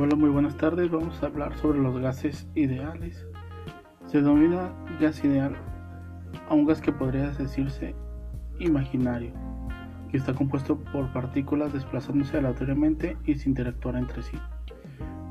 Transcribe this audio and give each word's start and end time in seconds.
Hola, 0.00 0.14
muy 0.14 0.30
buenas 0.30 0.56
tardes. 0.56 0.92
Vamos 0.92 1.20
a 1.20 1.26
hablar 1.26 1.58
sobre 1.58 1.80
los 1.80 1.98
gases 1.98 2.46
ideales. 2.54 3.26
Se 4.06 4.18
denomina 4.18 4.72
gas 5.00 5.24
ideal 5.24 5.56
a 6.48 6.54
un 6.54 6.66
gas 6.66 6.80
que 6.80 6.92
podría 6.92 7.30
decirse 7.30 7.96
imaginario, 8.60 9.32
que 10.08 10.16
está 10.16 10.34
compuesto 10.34 10.78
por 10.92 11.12
partículas 11.12 11.72
desplazándose 11.72 12.38
aleatoriamente 12.38 13.16
y 13.24 13.34
sin 13.34 13.50
interactuar 13.50 13.96
entre 13.96 14.22
sí. 14.22 14.38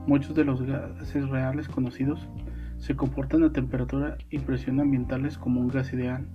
Muchos 0.05 0.35
de 0.35 0.43
los 0.43 0.61
gases 0.61 1.29
reales 1.29 1.69
conocidos 1.69 2.27
se 2.77 2.97
comportan 2.97 3.43
a 3.43 3.53
temperatura 3.53 4.17
y 4.29 4.39
presión 4.39 4.81
ambientales 4.81 5.37
como 5.37 5.61
un 5.61 5.69
gas 5.69 5.93
ideal. 5.93 6.27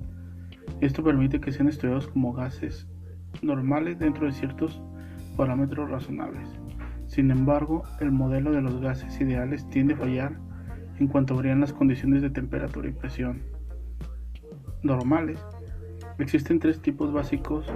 Esto 0.80 1.04
permite 1.04 1.38
que 1.38 1.52
sean 1.52 1.68
estudiados 1.68 2.06
como 2.08 2.32
gases 2.32 2.88
normales 3.42 3.98
dentro 3.98 4.24
de 4.24 4.32
ciertos 4.32 4.80
parámetros 5.36 5.90
razonables. 5.90 6.61
Sin 7.12 7.30
embargo, 7.30 7.82
el 8.00 8.10
modelo 8.10 8.52
de 8.52 8.62
los 8.62 8.80
gases 8.80 9.20
ideales 9.20 9.68
tiende 9.68 9.92
a 9.92 9.98
fallar 9.98 10.38
en 10.98 11.08
cuanto 11.08 11.36
varían 11.36 11.60
las 11.60 11.74
condiciones 11.74 12.22
de 12.22 12.30
temperatura 12.30 12.88
y 12.88 12.92
presión 12.92 13.42
normales. 14.82 15.38
Existen 16.18 16.58
tres 16.58 16.80
tipos 16.80 17.12
básicos 17.12 17.66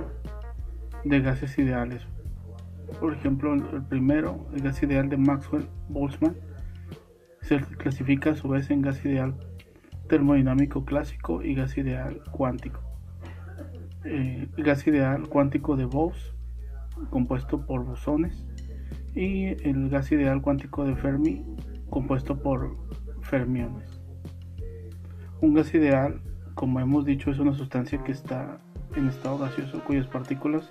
de 1.04 1.20
gases 1.20 1.58
ideales. 1.58 2.00
Por 2.98 3.12
ejemplo, 3.12 3.52
el 3.52 3.82
primero, 3.82 4.46
el 4.54 4.62
gas 4.62 4.82
ideal 4.82 5.10
de 5.10 5.18
Maxwell-Boltzmann, 5.18 6.36
se 7.42 7.60
clasifica 7.60 8.30
a 8.30 8.36
su 8.36 8.48
vez 8.48 8.70
en 8.70 8.80
gas 8.80 9.04
ideal 9.04 9.34
termodinámico 10.08 10.86
clásico 10.86 11.42
y 11.42 11.54
gas 11.54 11.76
ideal 11.76 12.22
cuántico. 12.30 12.80
Eh, 14.02 14.48
el 14.56 14.64
gas 14.64 14.86
ideal 14.86 15.28
cuántico 15.28 15.76
de 15.76 15.84
Bose, 15.84 16.32
compuesto 17.10 17.66
por 17.66 17.84
bosones, 17.84 18.46
y 19.16 19.56
el 19.66 19.88
gas 19.88 20.12
ideal 20.12 20.42
cuántico 20.42 20.84
de 20.84 20.94
Fermi 20.94 21.42
compuesto 21.88 22.38
por 22.38 22.76
fermiones. 23.22 24.00
Un 25.40 25.54
gas 25.54 25.74
ideal, 25.74 26.20
como 26.54 26.80
hemos 26.80 27.06
dicho, 27.06 27.30
es 27.30 27.38
una 27.38 27.54
sustancia 27.54 28.04
que 28.04 28.12
está 28.12 28.58
en 28.94 29.08
estado 29.08 29.38
gaseoso 29.38 29.82
cuyas 29.84 30.06
partículas 30.06 30.70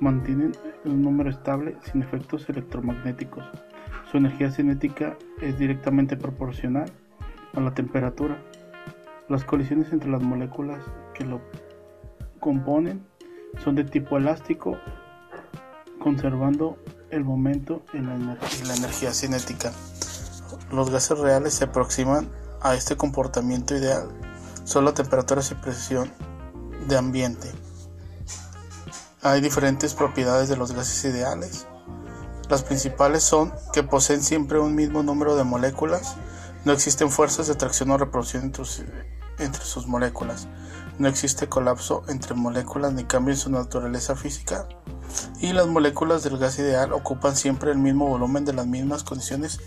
mantienen 0.00 0.52
un 0.84 1.02
número 1.02 1.30
estable 1.30 1.76
sin 1.82 2.02
efectos 2.02 2.48
electromagnéticos. 2.48 3.44
Su 4.10 4.16
energía 4.16 4.50
cinética 4.50 5.16
es 5.40 5.56
directamente 5.58 6.16
proporcional 6.16 6.90
a 7.54 7.60
la 7.60 7.74
temperatura. 7.74 8.42
Las 9.28 9.44
colisiones 9.44 9.92
entre 9.92 10.10
las 10.10 10.22
moléculas 10.22 10.82
que 11.14 11.24
lo 11.24 11.40
componen 12.40 13.02
son 13.58 13.76
de 13.76 13.84
tipo 13.84 14.16
elástico, 14.16 14.78
conservando 15.98 16.78
el 17.10 17.24
momento 17.24 17.82
y 17.92 17.98
la, 17.98 18.16
la 18.16 18.74
energía 18.76 19.12
cinética. 19.12 19.72
Los 20.70 20.90
gases 20.90 21.18
reales 21.18 21.54
se 21.54 21.64
aproximan 21.64 22.30
a 22.60 22.74
este 22.74 22.96
comportamiento 22.96 23.76
ideal 23.76 24.08
solo 24.68 24.90
a 24.90 24.94
temperaturas 24.94 25.50
y 25.50 25.54
presión 25.54 26.12
de 26.88 26.98
ambiente. 26.98 27.50
Hay 29.22 29.40
diferentes 29.40 29.94
propiedades 29.94 30.50
de 30.50 30.58
los 30.58 30.72
gases 30.72 31.04
ideales. 31.06 31.66
Las 32.50 32.62
principales 32.62 33.22
son 33.22 33.52
que 33.72 33.82
poseen 33.82 34.22
siempre 34.22 34.58
un 34.58 34.74
mismo 34.74 35.02
número 35.02 35.36
de 35.36 35.44
moléculas, 35.44 36.16
no 36.66 36.72
existen 36.72 37.10
fuerzas 37.10 37.46
de 37.46 37.54
atracción 37.54 37.90
o 37.90 37.96
reproducción 37.96 38.44
entre, 38.44 38.64
entre 39.38 39.64
sus 39.64 39.86
moléculas, 39.86 40.48
no 40.98 41.08
existe 41.08 41.48
colapso 41.48 42.04
entre 42.08 42.34
moléculas 42.34 42.92
ni 42.92 43.04
cambio 43.04 43.32
en 43.32 43.40
su 43.40 43.50
naturaleza 43.50 44.16
física, 44.16 44.68
y 45.40 45.52
las 45.52 45.66
moléculas 45.66 46.24
del 46.24 46.38
gas 46.38 46.58
ideal 46.58 46.92
ocupan 46.92 47.36
siempre 47.36 47.70
el 47.70 47.78
mismo 47.78 48.06
volumen 48.06 48.44
de 48.44 48.52
las 48.52 48.66
mismas 48.66 49.04
condiciones 49.04 49.60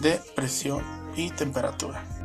de 0.00 0.20
presión 0.34 0.82
y 1.16 1.30
temperatura. 1.30 2.17